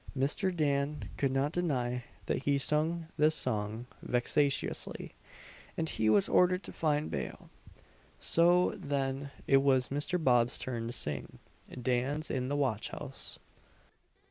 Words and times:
Mr. 0.17 0.49
Dan 0.51 1.11
could 1.15 1.29
not 1.31 1.51
deny 1.51 2.05
that 2.25 2.41
he 2.45 2.57
sung 2.57 3.05
this 3.17 3.35
song 3.35 3.85
vexatiously, 4.01 5.11
and 5.77 5.89
he 5.89 6.09
was 6.09 6.27
ordered 6.27 6.63
to 6.63 6.73
find 6.73 7.11
bail 7.11 7.51
So, 8.17 8.71
then, 8.71 9.29
it 9.45 9.57
was 9.57 9.89
Mr. 9.89 10.17
Bob's 10.23 10.57
turn 10.57 10.87
to 10.87 10.91
sing 10.93 11.37
"Dan's 11.79 12.31
in 12.31 12.47
the 12.47 12.55
watch 12.55 12.89
house." 12.89 13.37